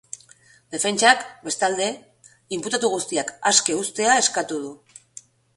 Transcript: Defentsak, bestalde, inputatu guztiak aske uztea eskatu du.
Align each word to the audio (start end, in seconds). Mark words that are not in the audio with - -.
Defentsak, 0.75 1.21
bestalde, 1.49 1.89
inputatu 2.59 2.91
guztiak 2.97 3.31
aske 3.53 3.79
uztea 3.85 4.19
eskatu 4.23 4.63
du. 4.67 4.77